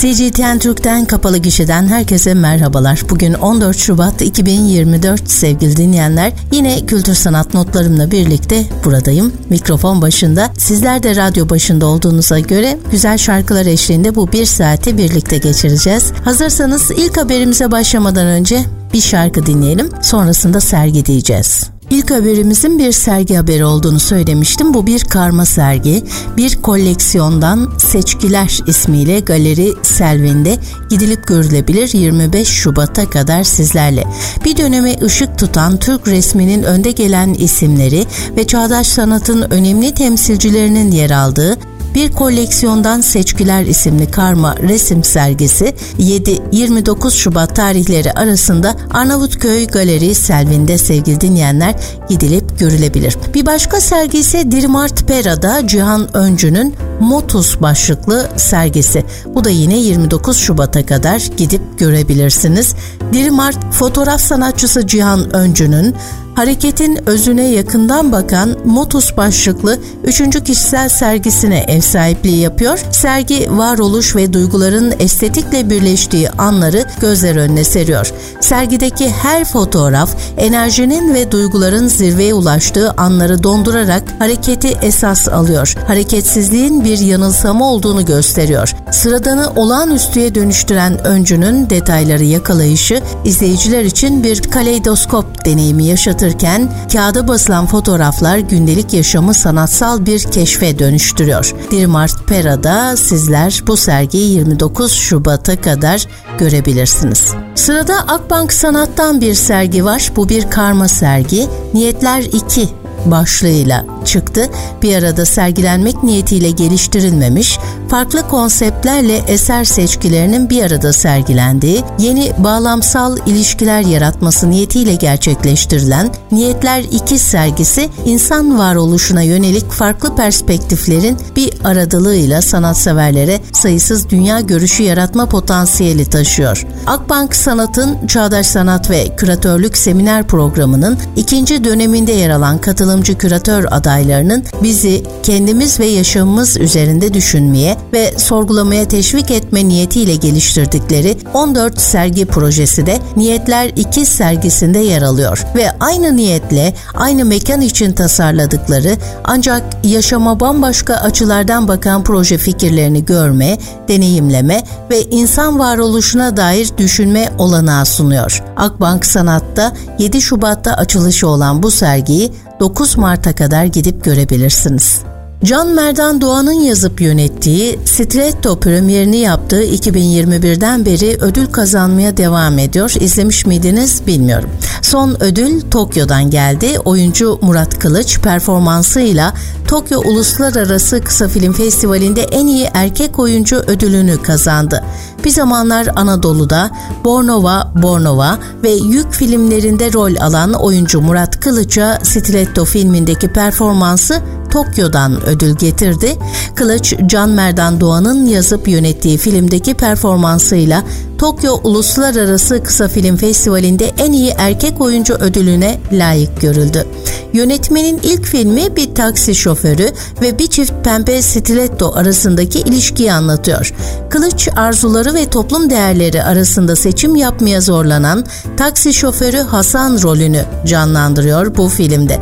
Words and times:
CGTN 0.00 0.58
Türk'ten 0.58 1.04
kapalı 1.04 1.38
gişeden 1.38 1.86
herkese 1.86 2.34
merhabalar. 2.34 3.02
Bugün 3.10 3.34
14 3.34 3.76
Şubat 3.76 4.22
2024 4.22 5.30
sevgili 5.30 5.76
dinleyenler. 5.76 6.32
Yine 6.52 6.86
kültür 6.86 7.14
sanat 7.14 7.54
notlarımla 7.54 8.10
birlikte 8.10 8.64
buradayım. 8.84 9.32
Mikrofon 9.50 10.02
başında. 10.02 10.52
Sizler 10.58 11.02
de 11.02 11.16
radyo 11.16 11.48
başında 11.48 11.86
olduğunuza 11.86 12.38
göre 12.38 12.78
güzel 12.90 13.18
şarkılar 13.18 13.66
eşliğinde 13.66 14.14
bu 14.14 14.32
bir 14.32 14.44
saati 14.44 14.98
birlikte 14.98 15.38
geçireceğiz. 15.38 16.12
Hazırsanız 16.24 16.90
ilk 16.90 17.16
haberimize 17.16 17.70
başlamadan 17.70 18.26
önce 18.26 18.60
bir 18.92 19.00
şarkı 19.00 19.46
dinleyelim. 19.46 19.90
Sonrasında 20.02 20.60
sergi 20.60 21.06
diyeceğiz. 21.06 21.75
İlk 21.90 22.10
haberimizin 22.10 22.78
bir 22.78 22.92
sergi 22.92 23.36
haberi 23.36 23.64
olduğunu 23.64 24.00
söylemiştim. 24.00 24.74
Bu 24.74 24.86
bir 24.86 25.04
karma 25.04 25.44
sergi. 25.44 26.04
Bir 26.36 26.62
koleksiyondan 26.62 27.72
Seçkiler 27.78 28.60
ismiyle 28.66 29.20
Galeri 29.20 29.72
Selvin'de 29.82 30.58
gidilip 30.90 31.26
görülebilir 31.26 31.90
25 31.94 32.48
Şubat'a 32.48 33.10
kadar 33.10 33.44
sizlerle. 33.44 34.04
Bir 34.44 34.56
döneme 34.56 34.96
ışık 35.02 35.38
tutan 35.38 35.76
Türk 35.76 36.08
resminin 36.08 36.62
önde 36.62 36.90
gelen 36.90 37.34
isimleri 37.34 38.06
ve 38.36 38.46
çağdaş 38.46 38.86
sanatın 38.86 39.50
önemli 39.50 39.94
temsilcilerinin 39.94 40.90
yer 40.90 41.10
aldığı 41.10 41.56
bir 41.96 42.12
koleksiyondan 42.12 43.00
Seçkiler 43.00 43.62
isimli 43.62 44.10
karma 44.10 44.56
resim 44.56 45.04
sergisi 45.04 45.74
7-29 45.98 47.10
Şubat 47.10 47.56
tarihleri 47.56 48.12
arasında 48.12 48.76
Arnavutköy 48.90 49.66
Galeri 49.66 50.14
Selvin'de 50.14 50.78
sevgili 50.78 51.20
dinleyenler 51.20 51.74
gidilip 52.08 52.58
görülebilir. 52.58 53.16
Bir 53.34 53.46
başka 53.46 53.80
sergi 53.80 54.18
ise 54.18 54.50
Dirmart 54.50 55.08
Pera'da 55.08 55.66
Cihan 55.66 56.16
Öncü'nün 56.16 56.74
Motus 57.00 57.60
başlıklı 57.60 58.28
sergisi. 58.36 59.04
Bu 59.26 59.44
da 59.44 59.50
yine 59.50 59.78
29 59.78 60.36
Şubat'a 60.36 60.86
kadar 60.86 61.28
gidip 61.36 61.78
görebilirsiniz. 61.78 62.74
Dirmart 63.12 63.74
fotoğraf 63.74 64.20
sanatçısı 64.20 64.86
Cihan 64.86 65.34
Öncü'nün 65.36 65.94
hareketin 66.36 67.08
özüne 67.08 67.48
yakından 67.48 68.12
bakan 68.12 68.56
Motus 68.64 69.16
başlıklı 69.16 69.78
üçüncü 70.04 70.44
kişisel 70.44 70.88
sergisine 70.88 71.58
ev 71.68 71.80
sahipliği 71.80 72.40
yapıyor. 72.40 72.78
Sergi 72.90 73.48
varoluş 73.50 74.16
ve 74.16 74.32
duyguların 74.32 74.94
estetikle 74.98 75.70
birleştiği 75.70 76.30
anları 76.30 76.84
gözler 77.00 77.36
önüne 77.36 77.64
seriyor. 77.64 78.12
Sergideki 78.40 79.10
her 79.10 79.44
fotoğraf 79.44 80.10
enerjinin 80.36 81.14
ve 81.14 81.32
duyguların 81.32 81.88
zirveye 81.88 82.34
ulaştığı 82.34 82.90
anları 82.90 83.42
dondurarak 83.42 84.02
hareketi 84.18 84.68
esas 84.82 85.28
alıyor. 85.28 85.74
Hareketsizliğin 85.86 86.84
bir 86.86 86.98
yanılsama 86.98 87.70
olduğunu 87.70 88.04
gösteriyor. 88.04 88.74
Sıradanı 88.90 89.50
olağanüstüye 89.56 90.34
dönüştüren 90.34 91.06
öncünün 91.06 91.70
detayları 91.70 92.24
yakalayışı 92.24 93.02
izleyiciler 93.24 93.84
için 93.84 94.24
bir 94.24 94.42
kaleidoskop 94.42 95.44
deneyimi 95.44 95.84
yaşatır 95.84 96.26
anlatırken 96.26 96.68
kağıda 96.92 97.28
basılan 97.28 97.66
fotoğraflar 97.66 98.38
gündelik 98.38 98.92
yaşamı 98.92 99.34
sanatsal 99.34 100.06
bir 100.06 100.20
keşfe 100.20 100.78
dönüştürüyor. 100.78 101.54
Dirmart 101.70 102.26
Pera'da 102.26 102.96
sizler 102.96 103.62
bu 103.66 103.76
sergiyi 103.76 104.32
29 104.32 104.92
Şubat'a 104.92 105.60
kadar 105.60 106.06
görebilirsiniz. 106.38 107.32
Sırada 107.54 107.94
Akbank 107.94 108.52
Sanat'tan 108.52 109.20
bir 109.20 109.34
sergi 109.34 109.84
var. 109.84 110.12
Bu 110.16 110.28
bir 110.28 110.50
karma 110.50 110.88
sergi. 110.88 111.46
Niyetler 111.74 112.22
2 112.22 112.68
başlığıyla 113.10 113.84
çıktı. 114.04 114.48
Bir 114.82 114.96
arada 114.96 115.24
sergilenmek 115.24 116.02
niyetiyle 116.02 116.50
geliştirilmemiş, 116.50 117.58
farklı 117.88 118.28
konseptlerle 118.28 119.16
eser 119.16 119.64
seçkilerinin 119.64 120.50
bir 120.50 120.62
arada 120.62 120.92
sergilendiği, 120.92 121.82
yeni 121.98 122.32
bağlamsal 122.38 123.16
ilişkiler 123.26 123.80
yaratması 123.80 124.50
niyetiyle 124.50 124.94
gerçekleştirilen 124.94 126.10
Niyetler 126.32 126.84
2 126.90 127.18
sergisi 127.18 127.88
insan 128.04 128.58
varoluşuna 128.58 129.22
yönelik 129.22 129.70
farklı 129.70 130.16
perspektiflerin 130.16 131.18
bir 131.36 131.52
aradılığıyla 131.64 132.42
sanatseverlere 132.42 133.40
sayısız 133.52 134.10
dünya 134.10 134.40
görüşü 134.40 134.82
yaratma 134.82 135.26
potansiyeli 135.26 136.04
taşıyor. 136.04 136.66
Akbank 136.86 137.36
Sanat'ın 137.36 138.06
Çağdaş 138.06 138.46
Sanat 138.46 138.90
ve 138.90 139.16
Küratörlük 139.16 139.76
Seminer 139.76 140.26
Programı'nın 140.26 140.98
ikinci 141.16 141.64
döneminde 141.64 142.12
yer 142.12 142.30
alan 142.30 142.58
katılımcı 142.96 143.18
küratör 143.18 143.66
adaylarının 143.70 144.44
bizi 144.62 145.02
kendimiz 145.22 145.80
ve 145.80 145.86
yaşamımız 145.86 146.56
üzerinde 146.56 147.14
düşünmeye 147.14 147.76
ve 147.92 148.18
sorgulamaya 148.18 148.88
teşvik 148.88 149.30
etme 149.30 149.68
niyetiyle 149.68 150.14
geliştirdikleri 150.14 151.16
14 151.34 151.80
sergi 151.80 152.26
projesi 152.26 152.86
de 152.86 152.98
Niyetler 153.16 153.72
2 153.76 154.06
sergisinde 154.06 154.78
yer 154.78 155.02
alıyor 155.02 155.44
ve 155.54 155.70
aynı 155.80 156.16
niyetle 156.16 156.74
aynı 156.94 157.24
mekan 157.24 157.60
için 157.60 157.92
tasarladıkları 157.92 158.96
ancak 159.24 159.62
yaşama 159.84 160.40
bambaşka 160.40 160.94
açılardan 160.94 161.68
bakan 161.68 162.04
proje 162.04 162.38
fikirlerini 162.38 163.04
görme, 163.04 163.58
deneyimleme 163.88 164.62
ve 164.90 165.02
insan 165.02 165.58
varoluşuna 165.58 166.36
dair 166.36 166.70
düşünme 166.78 167.28
olanağı 167.38 167.86
sunuyor. 167.86 168.42
Akbank 168.56 169.06
Sanat'ta 169.06 169.72
7 169.98 170.22
Şubat'ta 170.22 170.74
açılışı 170.74 171.28
olan 171.28 171.62
bu 171.62 171.70
sergiyi 171.70 172.32
9 172.60 172.96
Mart'a 172.96 173.34
kadar 173.34 173.64
gidip 173.64 174.04
görebilirsiniz. 174.04 175.02
Can 175.44 175.68
Merdan 175.68 176.20
Doğan'ın 176.20 176.60
yazıp 176.60 177.00
yönettiği 177.00 177.78
Stiletto 177.84 178.60
premierini 178.60 179.16
yaptığı 179.16 179.64
2021'den 179.64 180.84
beri 180.84 181.16
ödül 181.20 181.46
kazanmaya 181.46 182.16
devam 182.16 182.58
ediyor. 182.58 182.94
İzlemiş 183.00 183.46
miydiniz 183.46 184.06
bilmiyorum. 184.06 184.50
Son 184.82 185.16
ödül 185.22 185.60
Tokyo'dan 185.60 186.30
geldi. 186.30 186.78
Oyuncu 186.84 187.38
Murat 187.42 187.78
Kılıç 187.78 188.20
performansıyla 188.20 189.34
Tokyo 189.68 190.00
Uluslararası 190.00 191.00
Kısa 191.00 191.28
Film 191.28 191.52
Festivali'nde 191.52 192.22
en 192.22 192.46
iyi 192.46 192.68
erkek 192.74 193.18
oyuncu 193.18 193.56
ödülünü 193.56 194.22
kazandı. 194.22 194.84
Bir 195.26 195.30
zamanlar 195.30 195.88
Anadolu'da 195.96 196.70
Bornova 197.04 197.72
Bornova 197.82 198.38
ve 198.62 198.70
Yük 198.70 199.12
filmlerinde 199.12 199.92
rol 199.92 200.16
alan 200.20 200.52
oyuncu 200.52 201.00
Murat 201.00 201.40
Kılıç'a 201.40 201.98
Stiletto 202.02 202.64
filmindeki 202.64 203.32
performansı 203.32 204.22
Tokyo'dan 204.50 205.26
ödül 205.26 205.56
getirdi. 205.56 206.16
Kılıç, 206.54 206.94
Can 207.06 207.30
Merdan 207.30 207.80
Doğan'ın 207.80 208.26
yazıp 208.26 208.68
yönettiği 208.68 209.18
filmdeki 209.18 209.74
performansıyla 209.74 210.82
Tokyo 211.18 211.60
Uluslararası 211.64 212.62
Kısa 212.62 212.88
Film 212.88 213.16
Festivali'nde 213.16 213.92
en 213.98 214.12
iyi 214.12 214.34
erkek 214.38 214.80
oyuncu 214.80 215.14
ödülüne 215.14 215.78
layık 215.92 216.40
görüldü. 216.40 216.86
Yönetmenin 217.32 218.00
ilk 218.02 218.24
filmi 218.24 218.76
bir 218.76 218.94
taksi 218.94 219.34
şoförü 219.34 219.88
ve 220.22 220.38
bir 220.38 220.46
çift 220.46 220.72
pembe 220.84 221.22
stiletto 221.22 221.92
arasındaki 221.94 222.60
ilişkiyi 222.60 223.12
anlatıyor. 223.12 223.74
Kılıç 224.10 224.48
arzuları 224.56 225.14
ve 225.14 225.26
toplum 225.26 225.70
değerleri 225.70 226.22
arasında 226.22 226.76
seçim 226.76 227.16
yapmaya 227.16 227.60
zorlanan 227.60 228.24
taksi 228.56 228.94
şoförü 228.94 229.38
Hasan 229.38 230.02
rolünü 230.02 230.44
canlandırıyor 230.66 231.56
bu 231.56 231.68
filmde. 231.68 232.20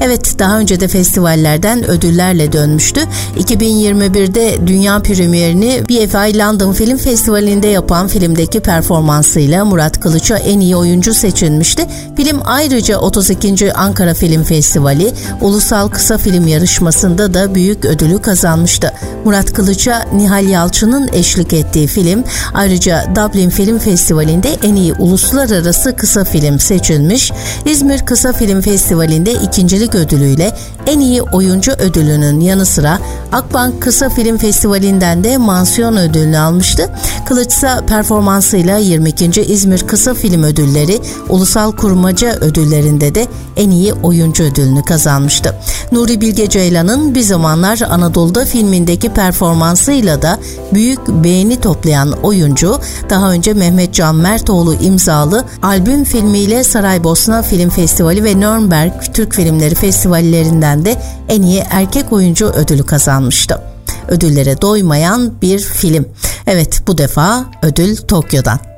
Evet 0.00 0.38
daha 0.38 0.58
önce 0.58 0.80
de 0.80 0.88
festivallerden 0.88 1.90
ödüllerle 1.90 2.52
dönmüştü. 2.52 3.00
2021'de 3.38 4.66
dünya 4.66 4.98
premierini 4.98 5.82
BFI 5.88 6.38
London 6.38 6.72
Film 6.72 6.96
Festivali'nde 6.96 7.66
yapan 7.66 8.08
filmdeki 8.36 8.60
performansıyla 8.60 9.64
Murat 9.64 10.00
Kılıç'a 10.00 10.36
en 10.36 10.60
iyi 10.60 10.76
oyuncu 10.76 11.14
seçilmişti. 11.14 11.86
Film 12.16 12.40
ayrıca 12.44 12.98
32. 12.98 13.72
Ankara 13.72 14.14
Film 14.14 14.44
Festivali 14.44 15.12
Ulusal 15.40 15.88
Kısa 15.88 16.18
Film 16.18 16.46
Yarışması'nda 16.46 17.34
da 17.34 17.54
büyük 17.54 17.84
ödülü 17.84 18.22
kazanmıştı. 18.22 18.92
Murat 19.24 19.52
Kılıç'a 19.52 20.04
Nihal 20.12 20.48
Yalçın'ın 20.48 21.08
eşlik 21.12 21.52
ettiği 21.52 21.86
film 21.86 22.24
ayrıca 22.54 23.04
Dublin 23.16 23.50
Film 23.50 23.78
Festivali'nde 23.78 24.56
en 24.62 24.74
iyi 24.74 24.92
uluslararası 24.92 25.96
kısa 25.96 26.24
film 26.24 26.60
seçilmiş. 26.60 27.32
İzmir 27.64 28.06
Kısa 28.06 28.32
Film 28.32 28.60
Festivali'nde 28.60 29.32
ikincilik 29.32 29.94
ödülüyle 29.94 30.52
en 30.86 31.00
iyi 31.00 31.22
oyuncu 31.22 31.72
ödülünün 31.72 32.40
yanı 32.40 32.66
sıra 32.66 32.98
Akbank 33.32 33.82
Kısa 33.82 34.08
Film 34.08 34.38
Festivali'nden 34.38 35.24
de 35.24 35.36
mansiyon 35.36 35.96
ödülünü 35.96 36.38
almıştı. 36.38 36.90
Kılıçsa 37.28 37.86
performansıyla 38.26 38.78
22. 38.78 39.42
İzmir 39.42 39.86
Kısa 39.86 40.14
Film 40.14 40.42
Ödülleri, 40.42 40.98
Ulusal 41.28 41.72
Kurmaca 41.72 42.36
Ödülleri'nde 42.40 43.14
de 43.14 43.26
en 43.56 43.70
iyi 43.70 43.92
oyuncu 43.92 44.44
ödülünü 44.44 44.84
kazanmıştı. 44.84 45.54
Nuri 45.92 46.20
Bilge 46.20 46.48
Ceylan'ın 46.48 47.14
Bir 47.14 47.20
Zamanlar 47.20 47.80
Anadolu'da 47.90 48.44
filmindeki 48.44 49.08
performansıyla 49.08 50.22
da 50.22 50.38
büyük 50.74 51.08
beğeni 51.08 51.60
toplayan 51.60 52.12
oyuncu, 52.22 52.80
daha 53.10 53.32
önce 53.32 53.54
Mehmet 53.54 53.94
Can 53.94 54.14
Mertoğlu 54.14 54.74
imzalı 54.74 55.44
albüm 55.62 56.04
filmiyle 56.04 56.64
Saraybosna 56.64 57.42
Film 57.42 57.70
Festivali 57.70 58.24
ve 58.24 58.40
Nürnberg 58.40 58.92
Türk 59.14 59.34
Filmleri 59.34 59.74
Festivallerinden 59.74 60.84
de 60.84 60.96
en 61.28 61.42
iyi 61.42 61.62
erkek 61.70 62.12
oyuncu 62.12 62.46
ödülü 62.46 62.86
kazanmıştı 62.86 63.60
ödüllere 64.08 64.62
doymayan 64.62 65.32
bir 65.42 65.58
film. 65.58 66.06
Evet 66.46 66.82
bu 66.86 66.98
defa 66.98 67.46
ödül 67.62 67.96
Tokyo'dan. 67.96 68.75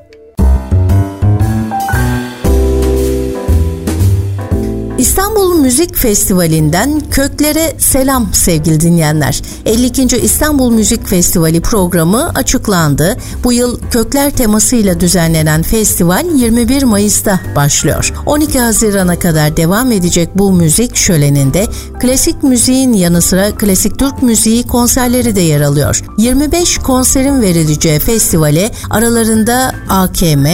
İstanbul 4.98 5.54
Müzik 5.54 5.96
Festivali'nden 5.96 7.00
köklere 7.10 7.72
selam 7.78 8.34
sevgili 8.34 8.80
dinleyenler. 8.80 9.42
52. 9.66 10.16
İstanbul 10.16 10.70
Müzik 10.70 11.06
Festivali 11.06 11.60
programı 11.60 12.28
açıklandı. 12.34 13.16
Bu 13.44 13.52
yıl 13.52 13.80
kökler 13.90 14.30
temasıyla 14.30 15.00
düzenlenen 15.00 15.62
festival 15.62 16.26
21 16.34 16.82
Mayıs'ta 16.82 17.40
başlıyor. 17.56 18.12
12 18.26 18.58
Haziran'a 18.58 19.18
kadar 19.18 19.56
devam 19.56 19.92
edecek 19.92 20.28
bu 20.34 20.52
müzik 20.52 20.96
şöleninde 20.96 21.66
klasik 22.00 22.42
müziğin 22.42 22.92
yanı 22.92 23.22
sıra 23.22 23.50
klasik 23.50 23.98
Türk 23.98 24.22
müziği 24.22 24.66
konserleri 24.66 25.36
de 25.36 25.40
yer 25.40 25.60
alıyor. 25.60 26.04
25 26.18 26.78
konserin 26.78 27.42
verileceği 27.42 27.98
festivale 27.98 28.70
aralarında 28.90 29.74
AKM, 29.88 30.46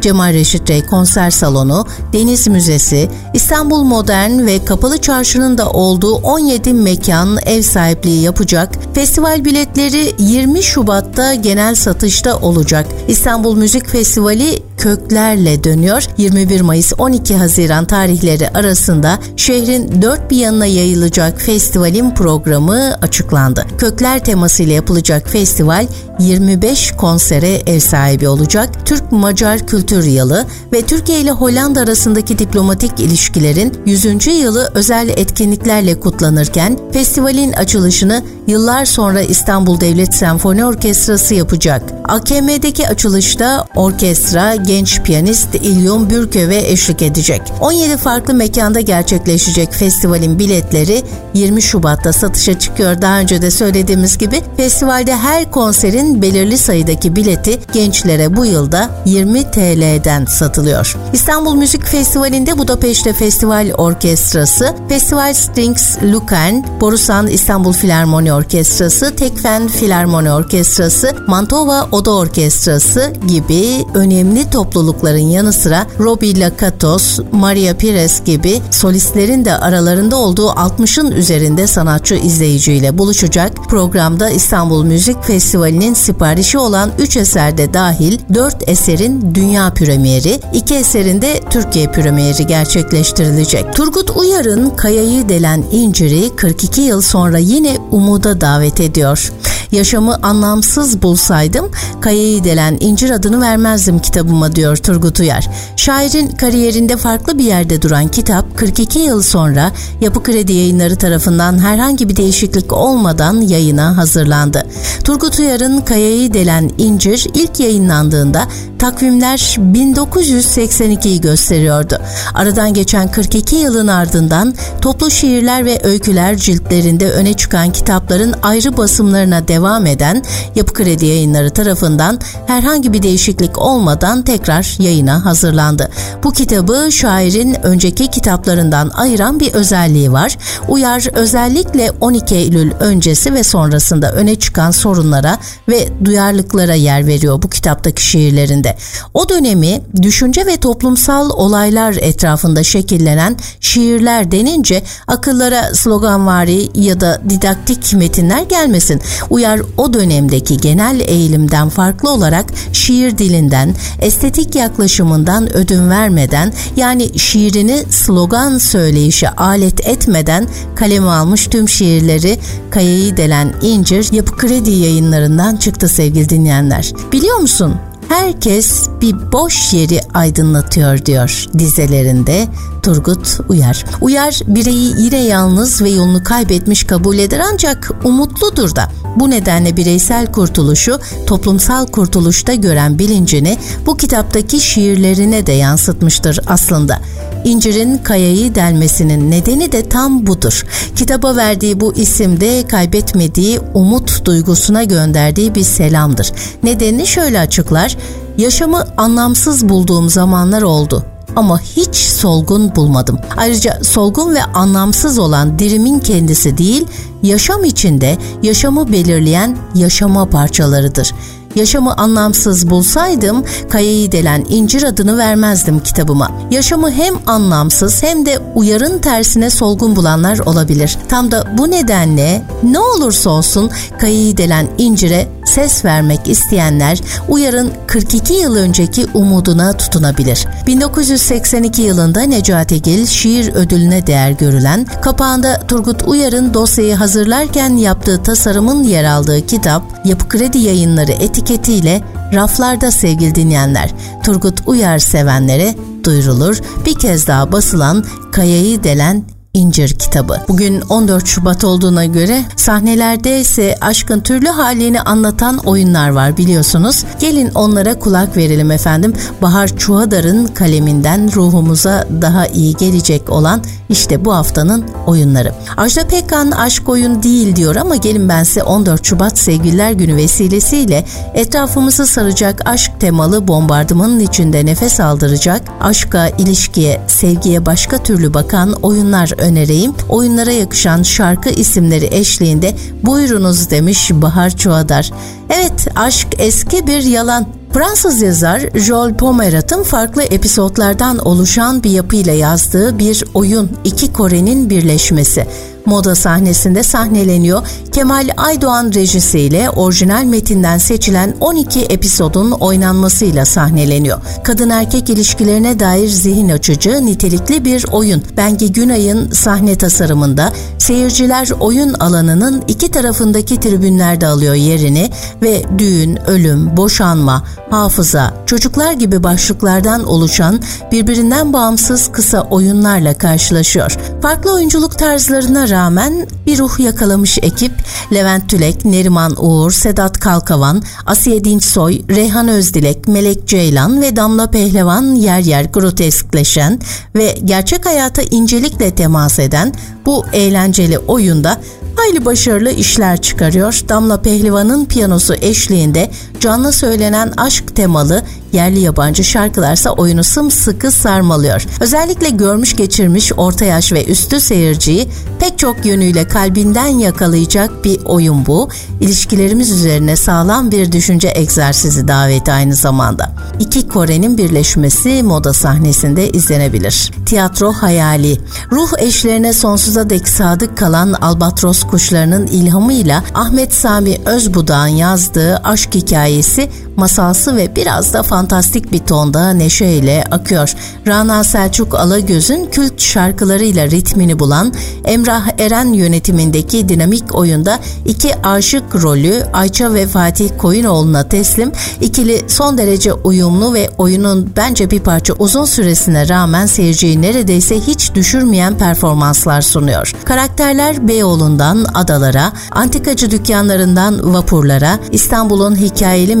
Cemal 0.00 0.32
Reşit 0.32 0.70
Rey 0.70 0.86
Konser 0.86 1.30
Salonu, 1.30 1.86
Deniz 2.12 2.48
Müzesi, 2.48 3.08
İstanbul 3.34 3.82
Modern 3.82 4.46
ve 4.46 4.64
Kapalı 4.64 4.98
Çarşı'nın 4.98 5.58
da 5.58 5.70
olduğu 5.70 6.14
17 6.14 6.74
mekan 6.74 7.38
ev 7.46 7.62
sahipliği 7.62 8.22
yapacak. 8.22 8.74
Festival 8.94 9.44
biletleri 9.44 10.14
20 10.18 10.62
Şubat'ta 10.62 11.34
genel 11.34 11.74
satışta 11.74 12.36
olacak. 12.36 12.86
İstanbul 13.08 13.56
Müzik 13.56 13.88
Festivali 13.88 14.62
köklerle 14.80 15.64
dönüyor. 15.64 16.06
21 16.18 16.60
Mayıs 16.60 16.92
12 16.98 17.36
Haziran 17.36 17.84
tarihleri 17.84 18.48
arasında 18.48 19.18
şehrin 19.36 20.02
dört 20.02 20.30
bir 20.30 20.36
yanına 20.36 20.66
yayılacak 20.66 21.40
festivalin 21.40 22.10
programı 22.10 22.94
açıklandı. 23.02 23.66
Kökler 23.78 24.24
temasıyla 24.24 24.74
yapılacak 24.74 25.28
festival 25.28 25.86
25 26.20 26.92
konsere 26.92 27.54
ev 27.66 27.78
sahibi 27.78 28.28
olacak. 28.28 28.86
Türk-Macar 28.86 29.66
Kültür 29.66 29.89
Yılı 29.96 30.46
ve 30.72 30.82
Türkiye 30.82 31.20
ile 31.20 31.30
Hollanda 31.30 31.80
arasındaki 31.80 32.38
diplomatik 32.38 33.00
ilişkilerin 33.00 33.74
100. 33.86 34.26
yılı 34.26 34.70
özel 34.74 35.08
etkinliklerle 35.08 36.00
kutlanırken 36.00 36.78
festivalin 36.92 37.52
açılışını 37.52 38.22
yıllar 38.46 38.84
sonra 38.84 39.20
İstanbul 39.20 39.80
Devlet 39.80 40.14
Senfoni 40.14 40.64
Orkestrası 40.64 41.34
yapacak. 41.34 41.82
AKM'deki 42.08 42.88
açılışta 42.88 43.66
orkestra 43.74 44.54
genç 44.54 45.02
piyanist 45.02 45.54
İlyon 45.54 46.10
Bürköve 46.10 46.56
eşlik 46.56 47.02
edecek. 47.02 47.42
17 47.60 47.96
farklı 47.96 48.34
mekanda 48.34 48.80
gerçekleşecek 48.80 49.72
festivalin 49.72 50.38
biletleri 50.38 51.02
20 51.34 51.62
Şubat'ta 51.62 52.12
satışa 52.12 52.58
çıkıyor. 52.58 53.02
Daha 53.02 53.20
önce 53.20 53.42
de 53.42 53.50
söylediğimiz 53.50 54.18
gibi 54.18 54.40
festivalde 54.56 55.16
her 55.16 55.50
konserin 55.50 56.22
belirli 56.22 56.58
sayıdaki 56.58 57.16
bileti 57.16 57.58
gençlere 57.72 58.36
bu 58.36 58.46
yılda 58.46 58.90
20 59.06 59.50
TL'den 59.80 60.24
satılıyor. 60.24 60.96
İstanbul 61.12 61.54
Müzik 61.54 61.84
Festivali'nde 61.84 62.58
Budapeşte 62.58 63.12
Festival 63.12 63.70
Orkestrası, 63.78 64.74
Festival 64.88 65.34
Strings 65.34 65.98
Lucan, 66.02 66.64
Borusan 66.80 67.26
İstanbul 67.26 67.72
Filarmoni 67.72 68.32
Orkestrası, 68.32 69.16
Tekfen 69.16 69.68
Filarmoni 69.68 70.32
Orkestrası, 70.32 71.16
Mantova 71.26 71.88
Oda 71.92 72.10
Orkestrası 72.10 73.12
gibi 73.28 73.84
önemli 73.94 74.50
toplulukların 74.50 75.18
yanı 75.18 75.52
sıra 75.52 75.86
Robbie 75.98 76.40
Lakatos, 76.40 77.18
Maria 77.32 77.74
Pires 77.74 78.24
gibi 78.24 78.60
solistlerin 78.70 79.44
de 79.44 79.56
aralarında 79.56 80.16
olduğu 80.16 80.48
60'ın 80.48 81.10
üzerinde 81.10 81.66
sanatçı 81.66 82.14
izleyiciyle 82.14 82.98
buluşacak. 82.98 83.56
Programda 83.68 84.30
İstanbul 84.30 84.84
Müzik 84.84 85.24
Festivali'nin 85.24 85.94
siparişi 85.94 86.58
olan 86.58 86.90
3 86.98 87.16
eserde 87.16 87.74
dahil 87.74 88.18
4 88.34 88.68
eserin 88.68 89.34
dünya 89.34 89.69
premieri, 89.74 90.40
2 90.54 90.74
eserin 90.74 91.22
de 91.22 91.40
Türkiye 91.50 91.92
premieri 91.92 92.46
gerçekleştirilecek. 92.46 93.74
Turgut 93.74 94.10
Uyar'ın 94.10 94.70
Kayayı 94.70 95.28
Delen 95.28 95.64
İncir'i 95.72 96.36
42 96.36 96.80
yıl 96.80 97.00
sonra 97.00 97.38
yine 97.38 97.76
umuda 97.90 98.40
davet 98.40 98.80
ediyor. 98.80 99.32
Yaşamı 99.72 100.16
anlamsız 100.22 101.02
bulsaydım 101.02 101.70
Kayayı 102.00 102.44
Delen 102.44 102.76
İncir 102.80 103.10
adını 103.10 103.40
vermezdim 103.40 103.98
kitabıma 103.98 104.56
diyor 104.56 104.76
Turgut 104.76 105.20
Uyar. 105.20 105.48
Şairin 105.76 106.28
kariyerinde 106.28 106.96
farklı 106.96 107.38
bir 107.38 107.44
yerde 107.44 107.82
duran 107.82 108.08
kitap 108.08 108.58
42 108.58 108.98
yıl 108.98 109.22
sonra 109.22 109.72
Yapı 110.00 110.22
Kredi 110.22 110.52
Yayınları 110.52 110.96
tarafından 110.96 111.58
herhangi 111.58 112.08
bir 112.08 112.16
değişiklik 112.16 112.72
olmadan 112.72 113.40
yayına 113.40 113.96
hazırlandı. 113.96 114.66
Turgut 115.04 115.38
Uyar'ın 115.38 115.80
Kayayı 115.80 116.34
Delen 116.34 116.70
İncir 116.78 117.26
ilk 117.34 117.60
yayınlandığında 117.60 118.42
takvimler 118.78 119.38
1982'yi 119.38 121.20
gösteriyordu. 121.20 121.98
Aradan 122.34 122.74
geçen 122.74 123.10
42 123.10 123.56
yılın 123.56 123.86
ardından 123.86 124.54
toplu 124.80 125.10
şiirler 125.10 125.64
ve 125.64 125.80
öyküler 125.82 126.36
ciltlerinde 126.36 127.10
öne 127.10 127.34
çıkan 127.34 127.72
kitapların 127.72 128.34
ayrı 128.42 128.76
basımlarına 128.76 129.48
devam 129.48 129.59
eden 129.86 130.22
Yapı 130.54 130.72
Kredi 130.72 131.06
Yayınları 131.06 131.50
tarafından 131.50 132.18
herhangi 132.46 132.92
bir 132.92 133.02
değişiklik 133.02 133.58
olmadan 133.58 134.22
tekrar 134.22 134.76
yayına 134.78 135.24
hazırlandı. 135.24 135.90
Bu 136.24 136.32
kitabı 136.32 136.92
şairin 136.92 137.56
önceki 137.62 138.06
kitaplarından 138.06 138.88
ayıran 138.88 139.40
bir 139.40 139.52
özelliği 139.52 140.12
var. 140.12 140.38
Uyar 140.68 141.06
özellikle 141.12 141.90
12 142.00 142.34
Eylül 142.34 142.72
öncesi 142.80 143.34
ve 143.34 143.42
sonrasında 143.42 144.12
öne 144.12 144.34
çıkan 144.34 144.70
sorunlara 144.70 145.38
ve 145.68 145.88
duyarlılıklara 146.04 146.74
yer 146.74 147.06
veriyor 147.06 147.42
bu 147.42 147.50
kitaptaki 147.50 148.06
şiirlerinde. 148.06 148.76
O 149.14 149.28
dönemi 149.28 149.80
düşünce 150.02 150.46
ve 150.46 150.56
toplumsal 150.56 151.30
olaylar 151.30 151.96
etrafında 152.00 152.62
şekillenen 152.62 153.36
şiirler 153.60 154.30
denince 154.30 154.82
akıllara 155.06 155.74
sloganvari 155.74 156.68
ya 156.74 157.00
da 157.00 157.20
didaktik 157.28 157.94
metinler 157.94 158.42
gelmesin. 158.42 159.02
Uyar 159.30 159.49
o 159.76 159.92
dönemdeki 159.92 160.56
genel 160.56 161.00
eğilimden 161.00 161.68
farklı 161.68 162.10
olarak 162.10 162.46
şiir 162.72 163.18
dilinden, 163.18 163.74
estetik 164.00 164.54
yaklaşımından 164.54 165.56
ödün 165.56 165.90
vermeden 165.90 166.52
yani 166.76 167.18
şiirini 167.18 167.84
slogan 167.90 168.58
söyleyişe 168.58 169.30
alet 169.30 169.86
etmeden 169.88 170.46
kaleme 170.76 171.06
almış 171.06 171.46
tüm 171.46 171.68
şiirleri 171.68 172.38
Kayayı 172.70 173.16
Delen 173.16 173.52
İncir 173.62 174.12
Yapı 174.12 174.36
Kredi 174.36 174.70
yayınlarından 174.70 175.56
çıktı 175.56 175.88
sevgili 175.88 176.28
dinleyenler. 176.28 176.92
Biliyor 177.12 177.36
musun? 177.36 177.74
Herkes 178.10 178.88
bir 179.00 179.32
boş 179.32 179.72
yeri 179.72 180.00
aydınlatıyor 180.14 181.06
diyor 181.06 181.46
dizelerinde 181.58 182.48
Turgut 182.82 183.38
Uyar. 183.48 183.84
Uyar 184.00 184.40
bireyi 184.46 184.94
yine 184.98 185.24
yalnız 185.24 185.82
ve 185.82 185.90
yolunu 185.90 186.24
kaybetmiş 186.24 186.84
kabul 186.84 187.18
eder 187.18 187.40
ancak 187.52 187.90
umutludur 188.04 188.76
da. 188.76 188.88
Bu 189.16 189.30
nedenle 189.30 189.76
bireysel 189.76 190.32
kurtuluşu 190.32 191.00
toplumsal 191.26 191.86
kurtuluşta 191.86 192.54
gören 192.54 192.98
bilincini 192.98 193.58
bu 193.86 193.96
kitaptaki 193.96 194.60
şiirlerine 194.60 195.46
de 195.46 195.52
yansıtmıştır 195.52 196.40
aslında. 196.46 197.00
İncir'in 197.44 197.98
kayayı 197.98 198.54
delmesinin 198.54 199.30
nedeni 199.30 199.72
de 199.72 199.88
tam 199.88 200.26
budur. 200.26 200.66
Kitaba 200.96 201.36
verdiği 201.36 201.80
bu 201.80 201.94
isimde 201.94 202.68
kaybetmediği 202.68 203.60
umut 203.74 204.24
duygusuna 204.24 204.84
gönderdiği 204.84 205.54
bir 205.54 205.64
selamdır. 205.64 206.32
Nedenini 206.62 207.06
şöyle 207.06 207.40
açıklar. 207.40 207.96
Yaşamı 208.38 208.86
anlamsız 208.96 209.68
bulduğum 209.68 210.10
zamanlar 210.10 210.62
oldu 210.62 211.04
ama 211.36 211.60
hiç 211.60 211.96
solgun 211.96 212.76
bulmadım. 212.76 213.18
Ayrıca 213.36 213.78
solgun 213.82 214.34
ve 214.34 214.42
anlamsız 214.42 215.18
olan 215.18 215.58
dirimin 215.58 215.98
kendisi 215.98 216.58
değil, 216.58 216.86
yaşam 217.22 217.64
içinde 217.64 218.18
yaşamı 218.42 218.92
belirleyen 218.92 219.56
yaşama 219.74 220.26
parçalarıdır. 220.30 221.14
Yaşamı 221.54 221.94
anlamsız 221.94 222.70
bulsaydım 222.70 223.44
Kayayı 223.70 224.12
Delen 224.12 224.44
İncir 224.48 224.82
adını 224.82 225.18
vermezdim 225.18 225.80
kitabıma. 225.80 226.30
Yaşamı 226.50 226.90
hem 226.90 227.14
anlamsız 227.26 228.02
hem 228.02 228.26
de 228.26 228.38
uyarın 228.54 228.98
tersine 228.98 229.50
solgun 229.50 229.96
bulanlar 229.96 230.38
olabilir. 230.38 230.98
Tam 231.08 231.30
da 231.30 231.44
bu 231.58 231.70
nedenle 231.70 232.42
ne 232.62 232.78
olursa 232.78 233.30
olsun 233.30 233.70
Kayayı 233.98 234.36
Delen 234.36 234.68
İncir'e 234.78 235.28
ses 235.44 235.84
vermek 235.84 236.28
isteyenler 236.28 237.00
Uyar'ın 237.28 237.72
42 237.86 238.32
yıl 238.32 238.56
önceki 238.56 239.06
umuduna 239.14 239.72
tutunabilir. 239.72 240.46
1982 240.66 241.82
yılında 241.82 242.22
Necati 242.22 242.82
Gil 242.82 243.06
şiir 243.06 243.54
ödülüne 243.54 244.06
değer 244.06 244.30
görülen, 244.30 244.86
kapağında 245.02 245.66
Turgut 245.68 246.02
Uyar'ın 246.02 246.54
dosyayı 246.54 246.94
hazırlarken 246.94 247.76
yaptığı 247.76 248.22
tasarımın 248.22 248.82
yer 248.84 249.04
aldığı 249.04 249.46
kitap 249.46 249.82
Yapı 250.04 250.28
Kredi 250.28 250.58
Yayınları 250.58 251.12
etiketiyle 251.40 252.02
raflarda 252.34 252.90
sevgili 252.90 253.34
dinleyenler. 253.34 253.90
Turgut 254.24 254.60
Uyar 254.66 254.98
sevenlere 254.98 255.74
duyurulur. 256.04 256.60
Bir 256.86 256.94
kez 256.94 257.26
daha 257.26 257.52
basılan 257.52 258.04
Kayayı 258.32 258.84
Delen 258.84 259.24
İncir 259.54 259.88
kitabı. 259.88 260.40
Bugün 260.48 260.80
14 260.80 261.26
Şubat 261.26 261.64
olduğuna 261.64 262.04
göre 262.04 262.44
sahnelerde 262.56 263.40
ise 263.40 263.74
aşkın 263.80 264.20
türlü 264.20 264.48
halini 264.48 265.00
anlatan 265.00 265.58
oyunlar 265.58 266.08
var 266.10 266.36
biliyorsunuz. 266.36 267.04
Gelin 267.20 267.50
onlara 267.54 267.98
kulak 267.98 268.36
verelim 268.36 268.70
efendim. 268.70 269.12
Bahar 269.42 269.68
Çuhadar'ın 269.76 270.46
kaleminden 270.46 271.34
ruhumuza 271.34 272.06
daha 272.22 272.46
iyi 272.46 272.76
gelecek 272.76 273.30
olan 273.30 273.62
işte 273.88 274.24
bu 274.24 274.34
haftanın 274.34 274.84
oyunları. 275.06 275.54
Ajda 275.76 276.06
Pekkan 276.06 276.50
aşk 276.50 276.88
oyun 276.88 277.22
değil 277.22 277.56
diyor 277.56 277.76
ama 277.76 277.96
gelin 277.96 278.28
ben 278.28 278.42
size 278.42 278.62
14 278.62 279.04
Şubat 279.06 279.38
Sevgililer 279.38 279.92
Günü 279.92 280.16
vesilesiyle 280.16 281.04
etrafımızı 281.34 282.06
saracak 282.06 282.62
aşk 282.64 282.92
temalı 283.00 283.48
bombardımanın 283.48 284.20
içinde 284.20 284.66
nefes 284.66 285.00
aldıracak, 285.00 285.62
aşka, 285.80 286.28
ilişkiye, 286.28 287.00
sevgiye 287.06 287.66
başka 287.66 287.98
türlü 287.98 288.34
bakan 288.34 288.72
oyunlar 288.72 289.39
önereyim. 289.40 289.92
Oyunlara 290.08 290.52
yakışan 290.52 291.02
şarkı 291.02 291.50
isimleri 291.50 292.08
eşliğinde 292.12 292.74
buyurunuz 293.02 293.70
demiş 293.70 294.10
Bahar 294.12 294.50
Çuadar. 294.50 295.10
Evet 295.50 295.88
aşk 295.96 296.28
eski 296.38 296.86
bir 296.86 297.02
yalan 297.02 297.59
Fransız 297.72 298.22
yazar 298.22 298.60
Joel 298.74 299.14
Pomerat'ın 299.14 299.82
farklı 299.82 300.22
episodlardan 300.22 301.18
oluşan 301.18 301.82
bir 301.82 301.90
yapıyla 301.90 302.32
yazdığı 302.32 302.98
bir 302.98 303.24
oyun 303.34 303.70
iki 303.84 304.12
Kore'nin 304.12 304.70
birleşmesi 304.70 305.46
moda 305.86 306.14
sahnesinde 306.14 306.82
sahneleniyor. 306.82 307.62
Kemal 307.92 308.28
Aydoğan 308.36 308.92
rejisiyle 308.94 309.70
orijinal 309.70 310.24
metinden 310.24 310.78
seçilen 310.78 311.34
12 311.40 311.80
episodun 311.80 312.50
oynanmasıyla 312.50 313.44
sahneleniyor. 313.44 314.18
Kadın 314.44 314.70
erkek 314.70 315.10
ilişkilerine 315.10 315.80
dair 315.80 316.08
zihin 316.08 316.48
açıcı, 316.48 317.06
nitelikli 317.06 317.64
bir 317.64 317.84
oyun. 317.92 318.22
Bengi 318.36 318.72
Günay'ın 318.72 319.30
sahne 319.30 319.78
tasarımında 319.78 320.52
seyirciler 320.78 321.50
oyun 321.60 321.94
alanının 321.94 322.62
iki 322.68 322.90
tarafındaki 322.90 323.60
tribünlerde 323.60 324.26
alıyor 324.26 324.54
yerini 324.54 325.10
ve 325.42 325.62
düğün, 325.78 326.30
ölüm, 326.30 326.76
boşanma, 326.76 327.44
hafıza, 327.70 328.34
çocuklar 328.46 328.92
gibi 328.92 329.22
başlıklardan 329.22 330.04
oluşan 330.04 330.60
birbirinden 330.92 331.52
bağımsız 331.52 332.12
kısa 332.12 332.42
oyunlarla 332.42 333.14
karşılaşıyor. 333.14 333.96
Farklı 334.22 334.54
oyunculuk 334.54 334.98
tarzlarına 334.98 335.68
rağmen 335.68 336.26
bir 336.46 336.58
ruh 336.58 336.80
yakalamış 336.80 337.38
ekip 337.42 337.72
Levent 338.12 338.48
Tülek, 338.48 338.84
Neriman 338.84 339.44
Uğur, 339.44 339.70
Sedat 339.70 340.20
Kalkavan, 340.20 340.82
Asiye 341.06 341.44
Dinçsoy, 341.44 342.02
Reyhan 342.08 342.48
Özdilek, 342.48 343.08
Melek 343.08 343.48
Ceylan 343.48 344.02
ve 344.02 344.16
Damla 344.16 344.50
Pehlevan 344.50 345.14
yer 345.14 345.40
yer 345.40 345.64
groteskleşen 345.64 346.80
ve 347.16 347.38
gerçek 347.44 347.86
hayata 347.86 348.22
incelikle 348.22 348.94
temas 348.94 349.38
eden 349.38 349.74
bu 350.06 350.24
eğlenceli 350.32 350.98
oyunda 350.98 351.60
hayli 351.96 352.24
başarılı 352.24 352.70
işler 352.70 353.22
çıkarıyor. 353.22 353.80
Damla 353.88 354.22
Pehlivan'ın 354.22 354.84
piyanosu 354.84 355.34
eşliğinde 355.34 356.10
canlı 356.40 356.72
söylenen 356.72 357.32
aşk 357.36 357.76
temalı 357.76 358.22
yerli 358.52 358.80
yabancı 358.80 359.24
şarkılarsa 359.24 359.90
oyunu 359.90 360.24
sımsıkı 360.24 360.90
sarmalıyor. 360.90 361.66
Özellikle 361.80 362.30
görmüş 362.30 362.76
geçirmiş 362.76 363.32
orta 363.36 363.64
yaş 363.64 363.92
ve 363.92 364.04
üstü 364.04 364.40
seyirciyi 364.40 365.08
pek 365.38 365.58
çok 365.58 365.86
yönüyle 365.86 366.28
kalbinden 366.28 366.86
yakalayacak 366.86 367.84
bir 367.84 368.04
oyun 368.04 368.46
bu. 368.46 368.68
İlişkilerimiz 369.00 369.70
üzerine 369.70 370.16
sağlam 370.16 370.70
bir 370.70 370.92
düşünce 370.92 371.32
egzersizi 371.34 372.08
daveti 372.08 372.52
aynı 372.52 372.74
zamanda. 372.74 373.32
İki 373.60 373.88
Kore'nin 373.88 374.38
birleşmesi 374.38 375.22
moda 375.22 375.52
sahnesinde 375.52 376.30
izlenebilir. 376.30 377.12
Tiyatro 377.26 377.72
hayali. 377.72 378.40
Ruh 378.72 378.90
eşlerine 378.98 379.52
sonsuza 379.52 380.10
dek 380.10 380.28
sadık 380.28 380.78
kalan 380.78 381.12
albatros 381.12 381.82
kuşlarının 381.82 382.46
ilhamıyla 382.46 383.24
Ahmet 383.34 383.74
Sami 383.74 384.16
Özbudak'ın 384.26 384.86
yazdığı 384.86 385.56
aşk 385.56 385.94
hikayesi 385.94 386.70
masalsı 387.00 387.56
ve 387.56 387.76
biraz 387.76 388.14
da 388.14 388.22
fantastik 388.22 388.92
bir 388.92 388.98
tonda 388.98 389.50
neşeyle 389.50 390.24
akıyor. 390.30 390.74
Rana 391.06 391.44
Selçuk 391.44 391.94
Alagöz'ün 391.94 392.66
kült 392.66 393.00
şarkılarıyla 393.00 393.90
ritmini 393.90 394.38
bulan 394.38 394.72
Emrah 395.04 395.48
Eren 395.58 395.92
yönetimindeki 395.92 396.88
dinamik 396.88 397.34
oyunda 397.34 397.78
iki 398.04 398.42
aşık 398.42 399.02
rolü 399.02 399.42
Ayça 399.52 399.94
ve 399.94 400.06
Fatih 400.06 400.50
Koyunoğlu'na 400.58 401.28
teslim. 401.28 401.72
İkili 402.00 402.42
son 402.48 402.78
derece 402.78 403.12
uyumlu 403.12 403.74
ve 403.74 403.90
oyunun 403.98 404.52
bence 404.56 404.90
bir 404.90 405.00
parça 405.00 405.34
uzun 405.38 405.64
süresine 405.64 406.28
rağmen 406.28 406.66
seyirciyi 406.66 407.22
neredeyse 407.22 407.80
hiç 407.80 408.14
düşürmeyen 408.14 408.78
performanslar 408.78 409.62
sunuyor. 409.62 410.12
Karakterler 410.24 411.08
Beyoğlu'ndan 411.08 411.86
adalara, 411.94 412.52
antikacı 412.70 413.30
dükkanlarından 413.30 414.34
vapurlara, 414.34 414.98
İstanbul'un 415.12 415.76
hikayeli 415.76 416.36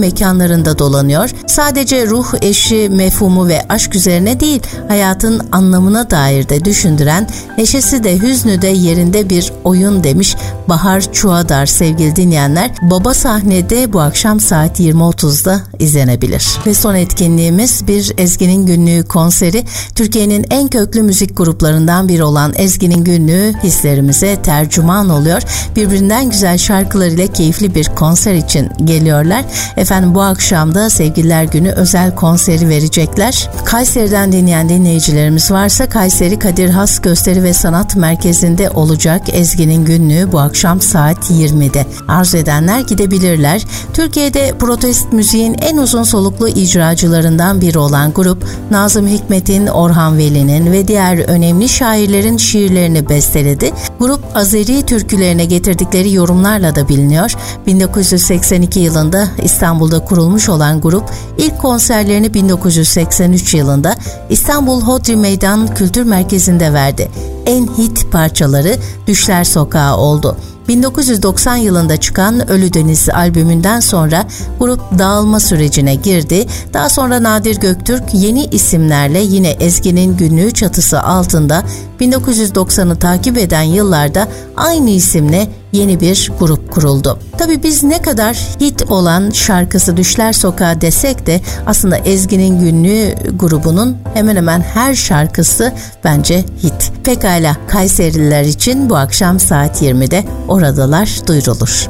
mekanlarında 0.50 0.78
dolanıyor. 0.78 1.30
Sadece 1.46 2.06
ruh 2.06 2.34
eşi 2.42 2.88
mefhumu 2.88 3.48
ve 3.48 3.62
aşk 3.68 3.94
üzerine 3.94 4.40
değil, 4.40 4.62
hayatın 4.88 5.40
anlamına 5.52 6.10
dair 6.10 6.48
de 6.48 6.64
düşündüren, 6.64 7.26
neşesi 7.58 8.04
de 8.04 8.18
hüznü 8.18 8.62
de 8.62 8.68
yerinde 8.68 9.30
bir 9.30 9.52
oyun 9.64 10.04
demiş 10.04 10.36
Bahar 10.68 11.12
Çuadar 11.12 11.66
sevgili 11.66 12.16
dinleyenler. 12.16 12.70
Baba 12.82 13.14
sahnede 13.14 13.92
bu 13.92 14.00
akşam 14.00 14.40
saat 14.40 14.80
20.30'da 14.80 15.60
izlenebilir. 15.78 16.58
Ve 16.66 16.74
son 16.74 16.94
etkinliğimiz 16.94 17.86
bir 17.88 18.12
Ezgi'nin 18.18 18.66
Günlüğü 18.66 19.04
konseri. 19.04 19.64
Türkiye'nin 19.94 20.46
en 20.50 20.68
köklü 20.68 21.02
müzik 21.02 21.36
gruplarından 21.36 22.08
biri 22.08 22.24
olan 22.24 22.52
Ezgi'nin 22.56 23.04
Günlüğü 23.04 23.54
hislerimize 23.62 24.36
tercüman 24.42 25.08
oluyor. 25.10 25.42
Birbirinden 25.76 26.30
güzel 26.30 26.58
şarkılar 26.58 27.06
ile 27.06 27.26
keyifli 27.26 27.74
bir 27.74 27.88
konser 27.96 28.34
için 28.34 28.68
geliyorlar. 28.84 29.44
Efendim 29.76 30.14
bu 30.14 30.22
akşam 30.30 30.74
da 30.74 30.90
Sevgililer 30.90 31.44
Günü 31.44 31.70
özel 31.70 32.14
konseri 32.14 32.68
verecekler. 32.68 33.50
Kayseri'den 33.64 34.32
dinleyen 34.32 34.68
dinleyicilerimiz 34.68 35.50
varsa 35.50 35.88
Kayseri 35.88 36.38
Kadir 36.38 36.68
Has 36.68 37.00
Gösteri 37.00 37.42
ve 37.42 37.52
Sanat 37.52 37.96
Merkezi'nde 37.96 38.70
olacak 38.70 39.22
Ezgi'nin 39.32 39.84
Günlüğü 39.84 40.32
bu 40.32 40.40
akşam 40.40 40.80
saat 40.80 41.30
20'de. 41.30 41.86
Arzu 42.08 42.36
edenler 42.36 42.80
gidebilirler. 42.80 43.64
Türkiye'de 43.92 44.52
protest 44.58 45.12
müziğin 45.12 45.56
en 45.60 45.76
uzun 45.76 46.02
soluklu 46.02 46.48
icracılarından 46.48 47.60
biri 47.60 47.78
olan 47.78 48.12
grup 48.12 48.44
Nazım 48.70 49.06
Hikmet'in, 49.06 49.66
Orhan 49.66 50.18
Veli'nin 50.18 50.72
ve 50.72 50.88
diğer 50.88 51.18
önemli 51.18 51.68
şairlerin 51.68 52.36
şiirlerini 52.36 53.08
besteledi. 53.08 53.72
Grup 53.98 54.20
Azeri 54.34 54.82
türkülerine 54.82 55.44
getirdikleri 55.44 56.12
yorumlarla 56.12 56.76
da 56.76 56.88
biliniyor. 56.88 57.34
1982 57.66 58.80
yılında 58.80 59.28
İstanbul'da 59.42 60.04
kurulmuş 60.20 60.48
olan 60.48 60.80
grup 60.80 61.04
ilk 61.38 61.58
konserlerini 61.58 62.34
1983 62.34 63.54
yılında 63.54 63.94
İstanbul 64.30 64.80
Hodri 64.80 65.16
Meydan 65.16 65.74
Kültür 65.74 66.02
Merkezi'nde 66.02 66.72
verdi. 66.72 67.10
En 67.46 67.66
hit 67.66 68.12
parçaları 68.12 68.76
Düşler 69.06 69.44
Sokağı 69.44 69.96
oldu. 69.96 70.36
1990 70.68 71.56
yılında 71.56 71.96
çıkan 71.96 72.50
Ölü 72.50 72.72
Deniz 72.72 73.08
albümünden 73.08 73.80
sonra 73.80 74.26
grup 74.58 74.98
dağılma 74.98 75.40
sürecine 75.40 75.94
girdi. 75.94 76.46
Daha 76.72 76.88
sonra 76.88 77.22
Nadir 77.22 77.56
Göktürk 77.56 78.02
yeni 78.12 78.44
isimlerle 78.44 79.20
yine 79.20 79.50
Ezgi'nin 79.50 80.16
günlüğü 80.16 80.50
çatısı 80.50 81.02
altında 81.02 81.64
1990'ı 82.00 82.98
takip 82.98 83.38
eden 83.38 83.62
yıllarda 83.62 84.28
aynı 84.56 84.90
isimle 84.90 85.48
yeni 85.72 86.00
bir 86.00 86.30
grup 86.38 86.72
kuruldu. 86.72 87.18
Tabi 87.38 87.62
biz 87.62 87.82
ne 87.82 88.02
kadar 88.02 88.36
hit 88.60 88.90
olan 88.90 89.30
şarkısı 89.30 89.96
Düşler 89.96 90.32
Sokağı 90.32 90.80
desek 90.80 91.26
de 91.26 91.40
aslında 91.66 91.96
Ezgi'nin 91.96 92.60
günlüğü 92.60 93.14
grubunun 93.36 93.96
hemen 94.14 94.36
hemen 94.36 94.60
her 94.60 94.94
şarkısı 94.94 95.72
bence 96.04 96.44
hit. 96.62 96.92
Pekala 97.04 97.56
Kayserililer 97.68 98.44
için 98.44 98.90
bu 98.90 98.96
akşam 98.96 99.40
saat 99.40 99.82
20'de 99.82 100.24
oradalar 100.48 101.20
duyurulur. 101.26 101.88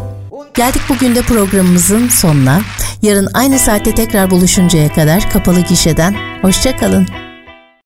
Geldik 0.54 0.82
bugün 0.88 1.14
de 1.14 1.22
programımızın 1.22 2.08
sonuna. 2.08 2.60
Yarın 3.02 3.28
aynı 3.34 3.58
saatte 3.58 3.94
tekrar 3.94 4.30
buluşuncaya 4.30 4.92
kadar 4.92 5.30
kapalı 5.32 5.60
gişeden 5.60 6.14
hoşçakalın. 6.42 7.29